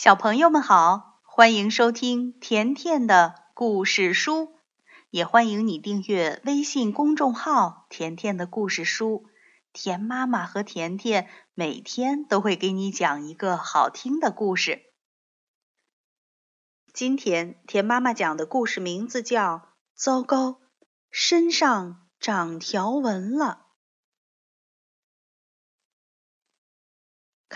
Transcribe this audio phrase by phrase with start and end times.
[0.00, 4.54] 小朋友们好，欢迎收听甜甜的故事书，
[5.10, 9.26] 也欢迎你订阅微信公众号“甜甜的故事书”。
[9.74, 14.82] 甜妈妈和甜甜每天都会给你讲一个好听的故事。
[16.92, 19.56] 今天甜妈妈讲的故事名字叫
[19.96, 20.60] 《糟糕，
[21.10, 23.62] 身上长条纹了》。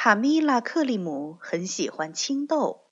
[0.05, 2.91] 卡米拉·克利姆很喜欢青豆，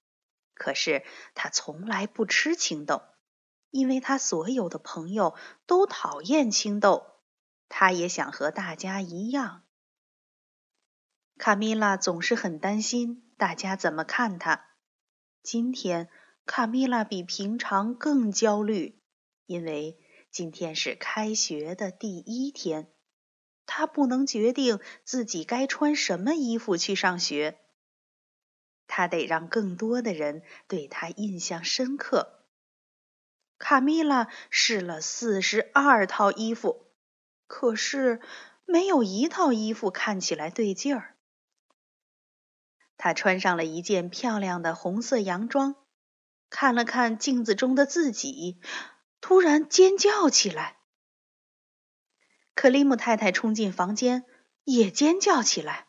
[0.55, 1.03] 可是
[1.35, 3.03] 他从来不吃青豆，
[3.71, 5.35] 因为他所有的朋友
[5.67, 7.05] 都讨厌青豆。
[7.69, 9.65] 他也想和大家一样。
[11.37, 14.69] 卡米拉总是很担心大家怎么看他。
[15.43, 16.09] 今天，
[16.47, 19.03] 卡米拉比平常更焦虑，
[19.47, 19.99] 因为
[20.31, 22.93] 今天是开学的第一天。
[23.73, 27.57] 他不能决定自己该穿什么衣服去上学，
[28.89, 32.43] 他得让更多的人对他印象深刻。
[33.59, 36.85] 卡米拉试了四十二套衣服，
[37.47, 38.21] 可是
[38.65, 41.15] 没有一套衣服看起来对劲儿。
[42.97, 45.77] 他穿上了一件漂亮的红色洋装，
[46.49, 48.61] 看了看镜子中的自己，
[49.21, 50.80] 突然尖叫起来。
[52.61, 54.27] 克里姆太太冲进房间，
[54.65, 55.87] 也尖叫起来：“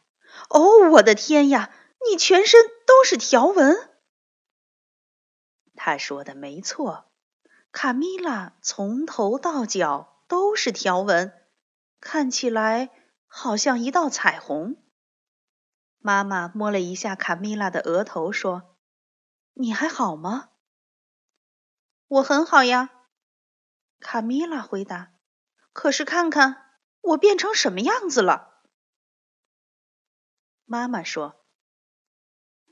[0.47, 1.69] 哦，我的天呀！
[2.09, 3.89] 你全身都是条纹！”
[5.75, 7.11] 他说的没错，
[7.73, 11.33] 卡米拉从头到脚都是条纹，
[11.99, 12.89] 看起来
[13.27, 14.77] 好像一道彩虹。
[15.97, 18.77] 妈妈摸了一下卡米拉的额头，说
[19.55, 20.51] ：“你还好吗
[22.07, 22.91] ？”“我很好呀。”
[23.99, 25.11] 卡米拉回答。
[25.73, 28.61] 可是看看我变成什么样子了。
[30.65, 31.45] 妈妈说：“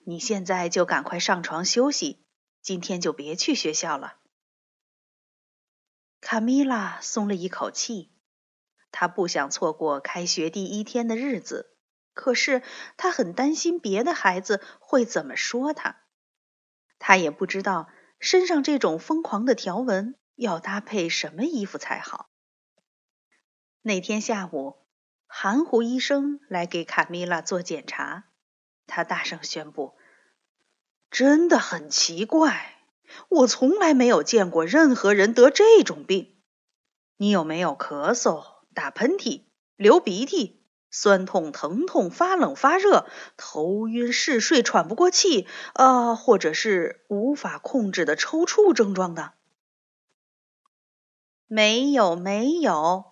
[0.05, 2.25] 你现在就赶快上床休息，
[2.61, 4.19] 今天就别去学校了。”
[6.21, 8.13] 卡米拉松了一口气，
[8.91, 11.77] 她不想错过开学第一天的日子，
[12.13, 12.61] 可是
[12.97, 16.03] 她很担心别的孩子会怎么说她。
[16.99, 17.89] 她也不知道
[18.19, 22.28] 身上这种疯狂的条纹要搭配什么衣服才好。
[23.81, 24.75] 那天下午，
[25.25, 28.25] 含糊医生来给卡米拉做检查。
[28.87, 29.93] 他大声宣布
[31.09, 32.75] ：“真的很奇怪，
[33.29, 36.35] 我从来没有见过任何人得这种病。
[37.15, 39.43] 你有没有咳嗽、打喷嚏、
[39.77, 43.07] 流鼻涕、酸痛、疼痛、发冷、发热、
[43.37, 49.33] 头晕、嗜睡、喘不过气，啊，或者是无法控制的抽搐症状的
[51.47, 53.05] ？”“没有，没有。”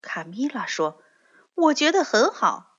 [0.00, 1.02] 卡米拉说
[1.54, 2.78] ：“我觉得很好。”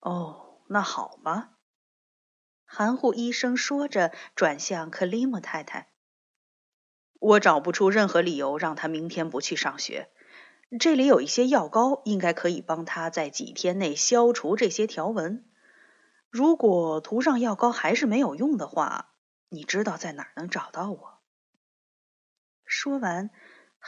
[0.00, 1.50] 哦，那好吧。
[2.64, 5.92] 含糊医生说着，转向克里姆太太
[7.18, 10.10] ：“我找不出任何理由让他明天不去上学。
[10.80, 15.48] 这里有一些药膏，应该可以帮他在几天内消除这些条纹。
[16.28, 19.14] 如果涂上药膏还是没有用的话，
[19.48, 21.20] 你知道在哪儿能找到我。”
[22.66, 23.30] 说完，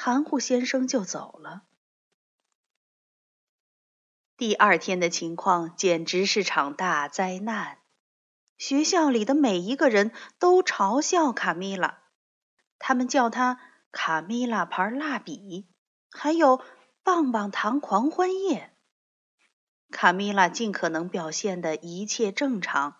[0.00, 1.64] 含糊先生就走了。
[4.36, 7.78] 第二天的情况简直是场大灾难。
[8.56, 12.04] 学校里的每一个人都嘲笑卡米拉，
[12.78, 13.58] 他们叫她
[13.90, 15.66] “卡米拉牌蜡笔”，
[16.12, 16.62] 还有
[17.02, 18.72] “棒棒糖狂欢夜”。
[19.90, 22.94] 卡米拉尽可能表现的一切正常，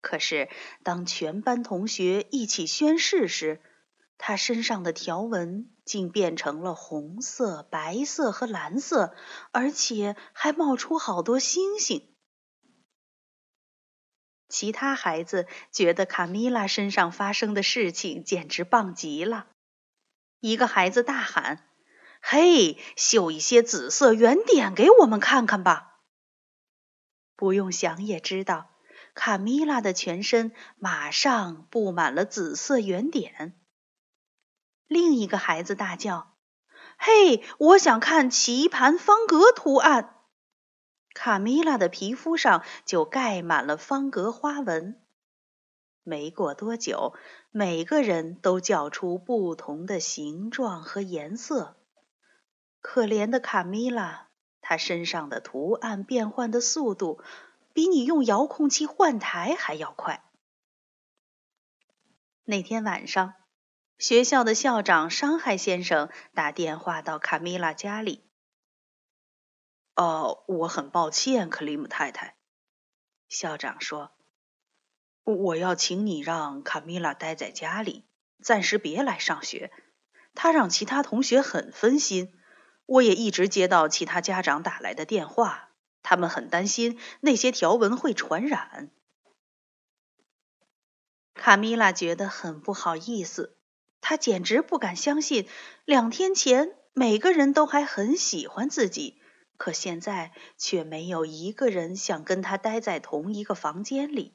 [0.00, 0.48] 可是
[0.82, 3.60] 当全班同学一起宣誓时，
[4.16, 5.70] 她身上的条纹。
[5.84, 9.14] 竟变成了红色、白色和蓝色，
[9.50, 12.08] 而且还冒出好多星星。
[14.48, 19.46] 其他孩子觉得卡米拉身上发生的事情简直棒极了。
[20.40, 21.66] 一个孩子大喊
[22.20, 26.00] ：“嘿，绣一些紫色圆点给我们看看吧！”
[27.34, 28.70] 不用想也知道，
[29.14, 33.58] 卡米拉的全身马上布满了紫色圆点。
[34.92, 36.34] 另一个孩子大叫
[36.98, 40.16] ：“嘿，我想看棋盘方格图案！”
[41.14, 45.00] 卡米拉的皮肤上就盖满了方格花纹。
[46.02, 47.14] 没过多久，
[47.50, 51.76] 每个人都叫出不同的形状和颜色。
[52.82, 54.28] 可怜的卡米拉，
[54.60, 57.22] 她身上的图案变换的速度
[57.72, 60.22] 比你用遥控器换台还要快。
[62.44, 63.32] 那天晚上。
[63.98, 68.24] 学校的校长伤害先生打电话到卡米拉家里。
[69.94, 72.36] 哦，我很抱歉，克里姆太太。
[73.28, 74.12] 校长说
[75.24, 78.04] ：“我要请你让卡米拉待在家里，
[78.42, 79.70] 暂时别来上学。
[80.34, 82.34] 她让其他同学很分心。
[82.86, 85.70] 我也一直接到其他家长打来的电话，
[86.02, 88.90] 他们很担心那些条纹会传染。
[91.34, 93.56] 卡米拉觉得很不好意思，
[94.02, 95.48] 他简直不敢相信，
[95.86, 99.22] 两天前每个人都还很喜欢自己，
[99.56, 104.34] 可现在却没有一个人想跟他待在同一个房间里。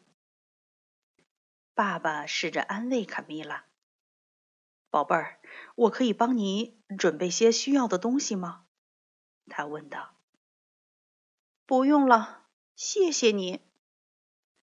[1.75, 3.66] 爸爸试着安慰卡米拉
[4.90, 5.40] ：“宝贝儿，
[5.75, 8.63] 我可以帮你准备些需要的东西吗？”
[9.48, 10.16] 他问道。
[11.68, 13.62] “不用了，谢谢你。”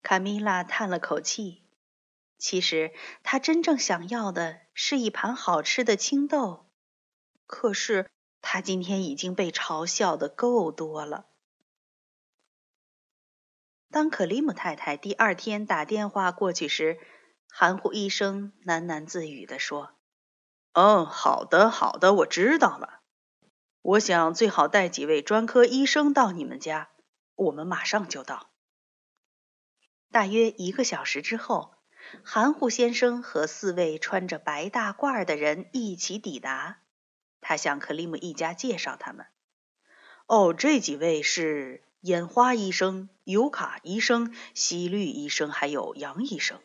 [0.03, 1.63] 卡米拉叹了口气。
[2.37, 2.93] 其实
[3.23, 6.69] 他真正想要的是一盘好吃的青豆，
[7.47, 11.25] 可是他今天已经被嘲笑的够多了。
[13.89, 16.99] 当克里姆太太第二天打电话过去时，
[17.49, 19.95] 含糊医生喃喃自语地说
[20.73, 23.01] ：“嗯，好的，好的，我知道了。
[23.81, 26.91] 我想最好带几位专科医生到你们家，
[27.33, 28.51] 我们马上就到。”
[30.13, 31.73] 大约一个小时之后，
[32.23, 36.79] 含糊先生和四位穿着白大褂的人一起抵达。
[37.41, 39.25] 他向克里姆一家介绍他们
[40.27, 46.61] ：“哦，这几位是。”眼花医生、尤卡医生、西律医生，还有杨医生。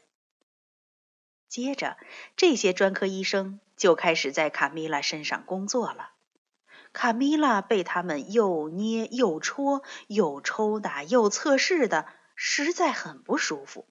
[1.49, 1.97] 接着，
[2.37, 6.11] 这些专科医生就开始在卡米拉身上工作了。
[6.93, 12.07] 卡米拉被他们又捏又戳、又抽打又测试的，
[12.37, 13.87] 实在很不舒服。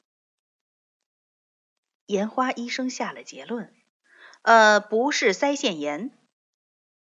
[2.06, 3.74] 眼花医生下了结论
[4.44, 6.18] ：“呃，不是腮腺炎。”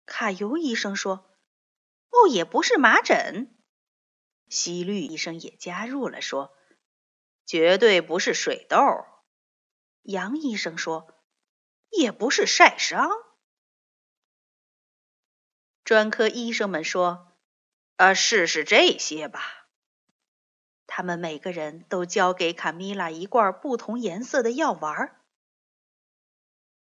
[0.06, 1.30] 卡尤医生说
[2.10, 3.56] ：“哦，也不是麻疹。”
[4.50, 6.56] 西律医生也加入了，说
[7.46, 9.06] ：“绝对不是水痘。”
[10.02, 11.14] 杨医生说
[11.92, 13.10] ：“也不是晒伤。”
[15.84, 17.38] 专科医生们说
[17.98, 19.44] ：“呃，试试这些吧。”
[20.92, 25.16] 他们每个人都交给卡米拉一罐不同颜色的药丸。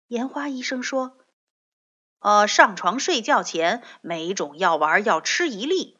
[0.07, 1.17] 盐花医生说
[2.19, 5.99] ：“呃，上床睡觉前，每种药丸要吃一粒。”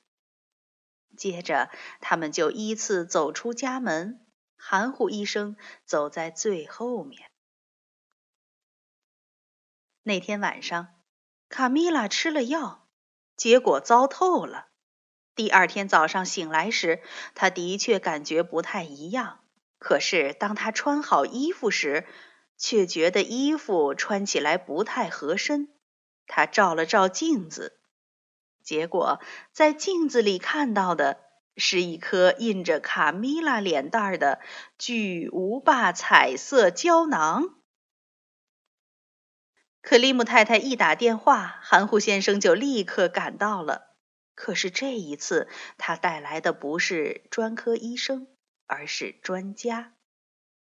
[1.18, 1.70] 接着，
[2.00, 4.26] 他们就依次走出家门。
[4.56, 5.56] 含糊医生
[5.86, 7.30] 走在最后面。
[10.02, 10.96] 那天晚上，
[11.50, 12.88] 卡米拉吃了药，
[13.36, 14.70] 结果糟透了。
[15.38, 17.00] 第二天早上醒来时，
[17.36, 19.40] 他的确感觉不太一样。
[19.78, 22.08] 可是，当他穿好衣服时，
[22.58, 25.70] 却觉得衣服穿起来不太合身。
[26.26, 27.80] 他照了照镜子。
[28.64, 29.22] 结果，
[29.54, 31.20] 在镜子里看到的
[31.56, 34.40] 是一颗印着卡米拉脸蛋儿的
[34.80, 37.44] 巨无霸彩色胶囊。
[39.84, 43.87] 克里姆太太一打电话，含糊先生就立刻赶到了。
[44.38, 45.48] 可是这一次，
[45.80, 48.28] 他带来的不是专科医生，
[48.68, 49.96] 而是专家。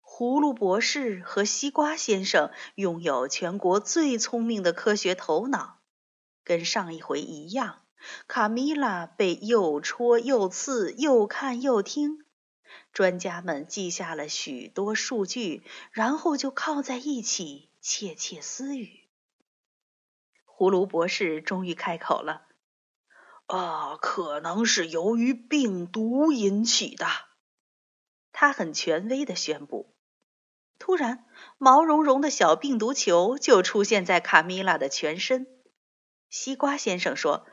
[0.03, 5.83] 葫芦博士和西瓜先生拥有全国最聪明的科学头脑。
[6.43, 7.83] 跟上一回一样，
[8.27, 12.25] 卡米拉被又戳又刺，又看又听。
[12.95, 15.63] 专家们记下了许多数据，
[15.93, 19.01] 然后就靠在一起窃窃私语。
[20.47, 22.47] 葫芦博士终于开口了
[23.51, 27.07] ：“啊，可能是由于病毒引起的。”
[28.33, 29.95] 他很权威的宣布。
[30.79, 31.27] 突然，
[31.59, 35.47] 毛茸茸的小病毒球就出现在卡米拉的全身。
[36.31, 37.45] 西瓜先生说：“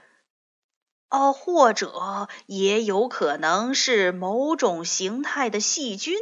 [1.09, 6.15] 哦，或者也有可能是某种形态的细菌。”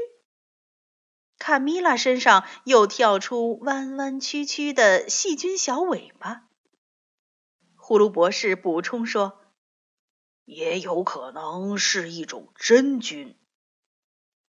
[1.38, 6.48] 卡米拉身上又跳出弯弯曲曲的细菌小尾巴。
[7.76, 9.42] 呼噜博士补充说
[10.46, 13.38] ：“也有可能是一种真菌。”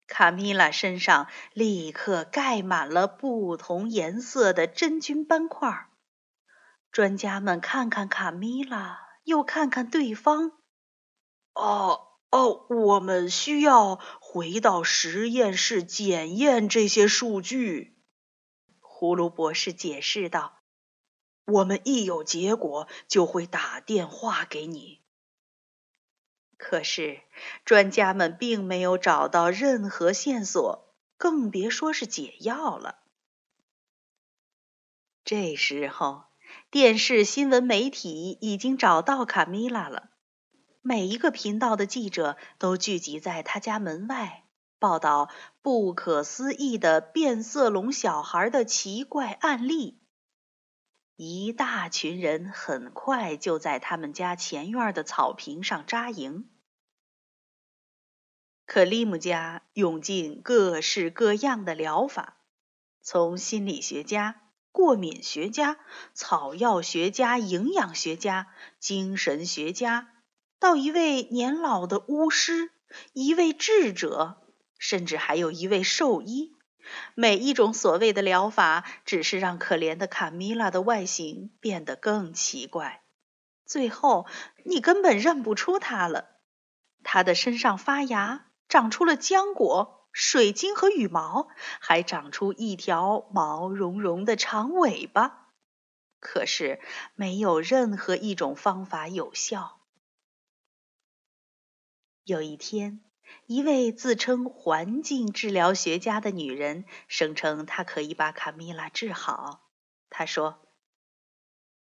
[0.06, 5.90] 卡米拉身上立刻盖满了不同颜色的真菌斑块。
[6.90, 10.52] 专家们看看卡米拉，又看看对方。
[11.52, 17.98] 哦哦，我们需要回到实验室检验这些数据。
[18.80, 20.60] 葫芦博士解释道
[21.44, 25.02] ：“我们一有结果就会打电话给你。”
[26.58, 27.20] 可是，
[27.64, 32.98] 专家们并没有找到任何线索，更别说是解药了。
[35.24, 36.24] 这时候。
[36.70, 40.08] 电视新闻媒体已经找到卡米拉了，
[40.80, 44.44] 每一个频道的记者都聚集在他家门外，
[44.78, 45.28] 报道
[45.60, 49.97] 不可思议的变色龙小孩的奇怪案例。
[51.20, 56.48] 一大群人很快就在他们家前院的草坪上扎营。
[58.66, 62.36] 克里姆家用尽各式各样的疗法，
[63.00, 65.78] 从心理学家、过敏学家、
[66.14, 70.12] 草药学家、营养学家、精神学家，
[70.60, 72.70] 到一位年老的巫师，
[73.12, 74.44] 一位智者。
[74.78, 76.54] 甚至还有一位兽医，
[77.14, 83.02] 每一种所谓的疗法，只是让可怜的卡米拉的外形变得更奇怪。
[83.66, 84.26] 最后，
[84.64, 86.36] 你根本认不出她了。
[87.02, 91.48] 她的身上发芽，长出了浆果、水晶和羽毛，
[91.80, 95.48] 还长出一条毛茸茸的长尾巴。
[96.20, 96.80] 可是，
[97.14, 99.80] 没有任何一种方法有效。
[102.24, 103.07] 有一天。
[103.46, 109.70] 一位自称环境治疗学家的女人声称，她可以把卡米拉治好。
[110.10, 110.60] 她说：“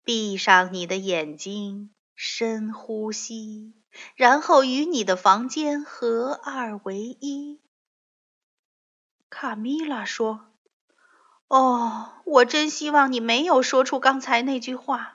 [0.03, 3.73] 闭上你的眼睛，深呼吸，
[4.15, 7.61] 然后与你的房间合二为一。”
[9.29, 10.53] 卡米拉说
[11.49, 15.14] ：“哦，我真希望你没有说出刚才那句话。”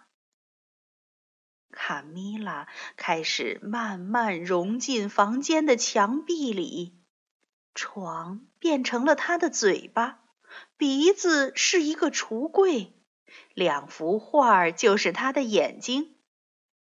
[1.90, 6.94] 卡米拉开始慢慢融进房间的墙壁里，
[7.74, 10.20] 床变成了他的嘴巴，
[10.76, 12.94] 鼻子是一个橱柜，
[13.54, 16.14] 两幅画就是他的眼睛。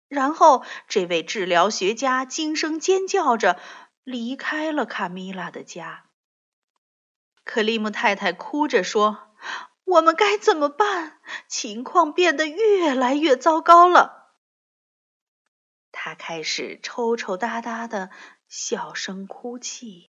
[0.09, 3.59] 然后，这位治疗学家惊声尖叫着
[4.05, 6.05] 离开了卡米拉的家。
[7.45, 9.31] 克里姆太太哭着说
[9.87, 11.19] ：“我们该怎么办？
[11.49, 14.17] 情况变得越来越糟糕了。”
[15.92, 18.11] 他开始抽抽搭搭的
[18.49, 20.11] 小声哭泣。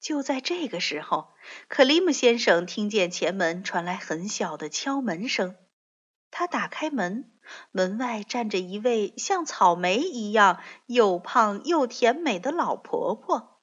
[0.00, 1.32] 就在这个时候，
[1.68, 5.56] 克里姆先生听见前门传来很小的敲门声。
[6.30, 7.32] 他打开门，
[7.72, 13.60] 门外站着一位像草莓一样又胖又甜美的老婆婆。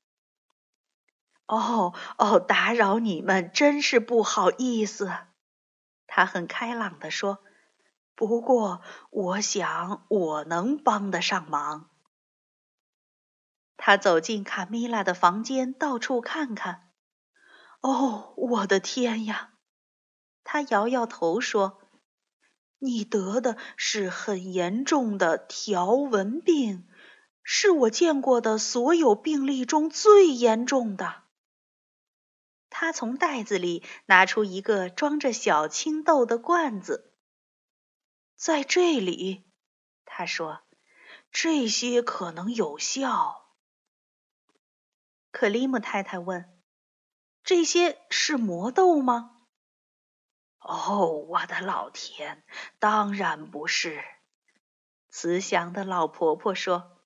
[1.45, 5.11] 哦哦，打扰你们，真是不好意思。
[6.07, 7.44] 他很开朗地说。
[8.15, 8.81] 不过，
[9.11, 11.89] 我想我能帮得上忙。
[13.77, 16.89] 他走进卡米拉的房间，到处看看。
[17.81, 19.51] 哦，我的天呀！
[20.45, 21.81] 他摇摇头说
[22.79, 26.87] ：“你得的是很严重的条纹病，
[27.43, 31.23] 是我见过的所有病例中最严重的。”
[32.69, 37.11] 他从袋子里拿出一个装着小青豆的罐子。
[38.35, 39.45] 在这里，
[40.03, 40.61] 他说
[41.31, 43.55] ：“这些可能有效。”
[45.31, 46.61] 克里姆太太问
[47.43, 49.47] ：“这些是魔豆吗
[50.59, 52.43] ？”“哦，我的老天，
[52.79, 54.03] 当然不是。”
[55.09, 57.01] 慈祥的老婆婆说：“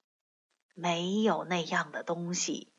[0.73, 2.73] 没有那样的东西，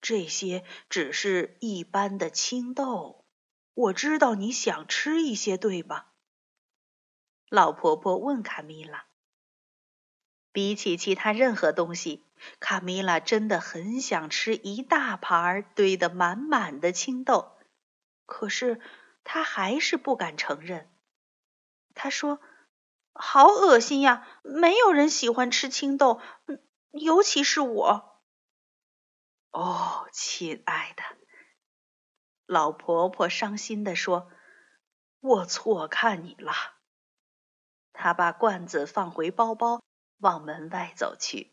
[0.00, 3.24] 这些只是一般的青豆。
[3.74, 6.08] 我知道你想吃一些，对吧？”
[7.52, 9.04] 老婆婆问卡米拉
[10.52, 12.24] ：“比起其他任何东西，
[12.60, 17.52] 卡米拉真的很想吃一大盘堆得满满的青豆，
[18.24, 18.80] 可是
[19.22, 20.90] 她还是不敢承认。
[21.94, 22.40] 她说
[23.12, 26.22] ：‘好恶心呀，没有人喜欢吃青豆，
[26.90, 28.22] 尤其是我。’
[29.52, 31.02] 哦，亲爱的，
[32.46, 34.30] 老婆婆伤心地说
[35.20, 36.54] ：‘我错看你了。’”
[38.02, 39.80] 他把罐子放回包包，
[40.18, 41.52] 往门外走去。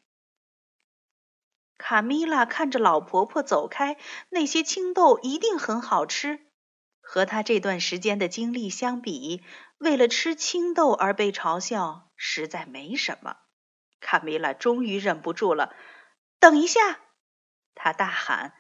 [1.78, 3.98] 卡米拉看着老婆婆走开，
[4.30, 6.40] 那些青豆一定很好吃。
[7.02, 9.44] 和他这段时间的经历相比，
[9.78, 13.38] 为了吃青豆而被嘲笑，实在没什么。
[14.00, 15.76] 卡米拉终于忍不住了
[16.42, 16.80] ：“等一下！”
[17.76, 18.56] 他大喊：“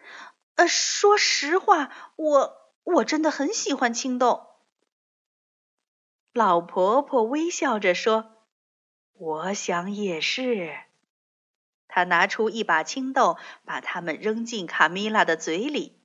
[0.57, 4.45] 呃，说实话，我我真的很喜欢青豆。”
[6.33, 8.45] 老婆婆微笑着说
[9.13, 10.75] ：“我想也是。”
[11.87, 15.99] 她拿出一把青豆，把它们扔进卡米拉的嘴里。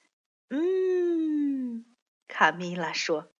[0.50, 1.86] “嗯。”
[2.28, 3.32] 卡米拉说。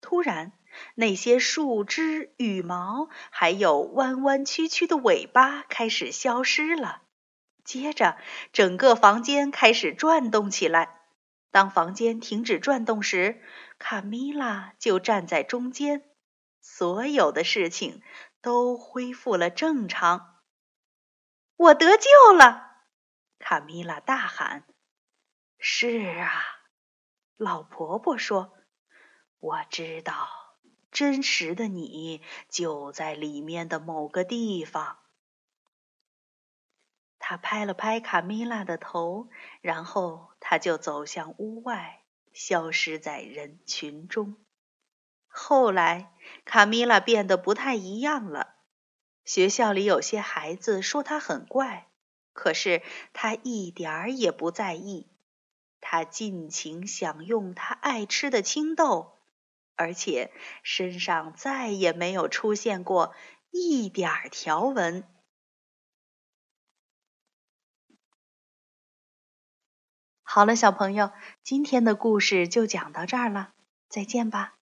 [0.00, 0.52] 突然，
[0.94, 7.02] 那些树枝、羽毛，还有弯弯曲曲的尾巴开始消失了。
[7.64, 8.16] 接着，
[8.52, 11.00] 整个房间开始转动起来。
[11.50, 13.42] 当房间停止转动时，
[13.78, 16.10] 卡米拉就站在中间，
[16.60, 18.02] 所有的事情
[18.40, 20.40] 都恢复了正常。
[21.56, 22.84] 我得救了！
[23.38, 24.66] 卡米拉大喊。
[25.58, 26.30] “是啊。”
[27.36, 28.54] 老婆婆说
[29.38, 30.28] ，“我知道，
[30.90, 34.98] 真实的你就在里面的某个地方。”
[37.18, 39.28] 他拍了拍卡米拉的头，
[39.60, 42.05] 然后他就走向屋外，
[42.36, 44.36] 消失在人群中。
[45.26, 46.12] 后来，
[46.44, 48.56] 卡米拉变得不太一样了。
[49.24, 51.88] 学校里有些孩子说他很怪，
[52.34, 52.82] 可是
[53.14, 55.08] 他一点儿也不在意。
[55.80, 59.16] 他尽情享用他爱吃的青豆，
[59.74, 60.30] 而且
[60.62, 63.14] 身上再也没有出现过
[63.50, 65.04] 一点儿条纹。
[70.36, 71.12] 好了，小朋友，
[71.42, 73.52] 今天的故事就讲到这儿了，
[73.88, 74.55] 再见吧。